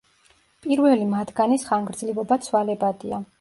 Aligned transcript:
პირველი 0.67 1.05
მათგანის 1.11 1.67
ხანგრძლივობა 1.69 2.39
ცვალებადია. 2.49 3.23